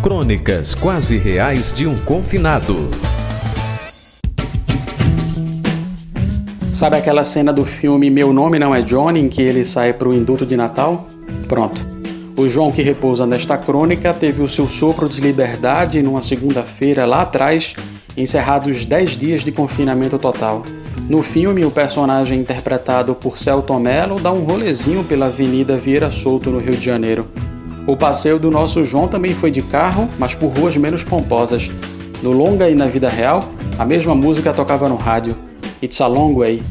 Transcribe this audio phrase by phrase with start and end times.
[0.00, 2.88] Crônicas quase reais de um confinado.
[6.72, 10.08] Sabe aquela cena do filme Meu Nome Não é Johnny, em que ele sai para
[10.08, 11.08] o induto de Natal?
[11.48, 11.84] Pronto.
[12.36, 17.22] O João que repousa nesta crônica teve o seu sopro de liberdade numa segunda-feira lá
[17.22, 17.74] atrás,
[18.16, 20.62] encerrados 10 dias de confinamento total.
[21.08, 26.50] No filme, o personagem interpretado por Celton Mello dá um rolezinho pela Avenida Vieira Solto,
[26.50, 27.26] no Rio de Janeiro.
[27.88, 31.70] O passeio do nosso João também foi de carro, mas por ruas menos pomposas.
[32.22, 33.42] No longa e na vida real,
[33.78, 35.34] a mesma música tocava no rádio.
[35.82, 36.62] It's a long way.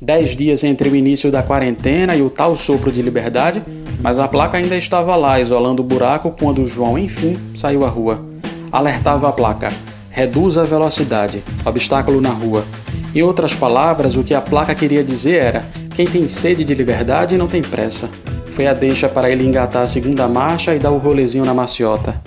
[0.00, 3.64] Dez dias entre o início da quarentena e o tal sopro de liberdade,
[4.00, 8.24] mas a placa ainda estava lá, isolando o buraco quando João, enfim, saiu à rua.
[8.70, 9.72] Alertava a placa:
[10.08, 12.64] reduz a velocidade, obstáculo na rua.
[13.12, 15.64] Em outras palavras, o que a placa queria dizer era:
[15.96, 18.08] quem tem sede de liberdade não tem pressa.
[18.54, 22.22] Foi a deixa para ele engatar a segunda marcha e dar o rolezinho na maciota.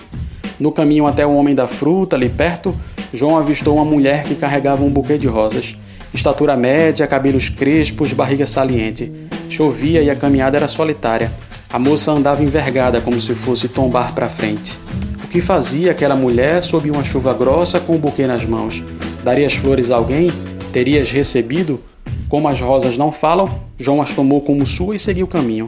[0.60, 2.76] No caminho até o Homem da Fruta, ali perto,
[3.14, 5.78] João avistou uma mulher que carregava um buquê de rosas.
[6.14, 9.10] Estatura média, cabelos crespos, barriga saliente.
[9.50, 11.32] Chovia e a caminhada era solitária.
[11.72, 14.78] A moça andava envergada como se fosse tombar para frente.
[15.24, 18.84] O que fazia aquela mulher sob uma chuva grossa com o buquê nas mãos?
[19.24, 20.30] Daria as flores a alguém?
[20.74, 21.80] Terias recebido?
[22.28, 25.68] Como as rosas não falam, João as tomou como sua e seguiu o caminho.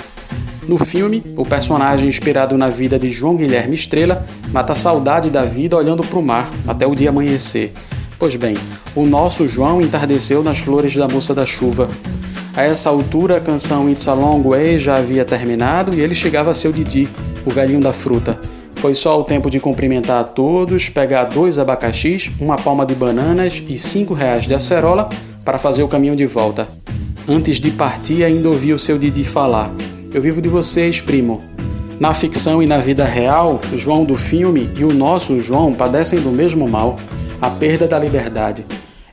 [0.70, 5.44] No filme, o personagem inspirado na vida de João Guilherme Estrela mata a saudade da
[5.44, 7.74] vida olhando para o mar até o dia amanhecer.
[8.20, 8.56] Pois bem,
[8.96, 11.90] o nosso João entardeceu nas flores da moça da chuva.
[12.56, 16.52] A essa altura, a canção It's a Long Way já havia terminado e ele chegava
[16.52, 17.10] a seu Didi,
[17.48, 18.40] o velhinho da fruta.
[18.76, 23.64] Foi só o tempo de cumprimentar a todos, pegar dois abacaxis, uma palma de bananas
[23.68, 25.10] e cinco reais de acerola
[25.44, 26.68] para fazer o caminho de volta.
[27.28, 29.74] Antes de partir, ainda ouvi o seu Didi falar.
[30.12, 31.40] Eu vivo de vocês, primo.
[32.00, 36.32] Na ficção e na vida real, João do filme e o nosso João padecem do
[36.32, 36.98] mesmo mal,
[37.40, 38.66] a perda da liberdade.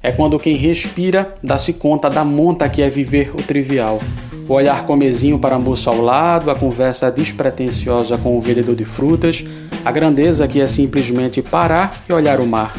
[0.02, 4.00] É quando quem respira dá-se conta da monta que é viver o trivial.
[4.48, 8.86] O olhar comezinho para a moça ao lado, a conversa despretensiosa com o vendedor de
[8.86, 9.44] frutas,
[9.84, 12.74] a grandeza que é simplesmente parar e olhar o mar.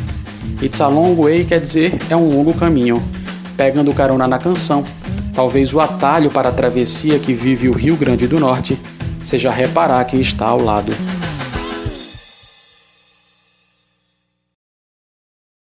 [0.60, 3.04] It's a long way quer dizer é um longo caminho.
[3.56, 4.84] Pegando carona na canção,
[5.38, 8.76] Talvez o atalho para a travessia que vive o Rio Grande do Norte
[9.22, 10.92] seja reparar quem está ao lado.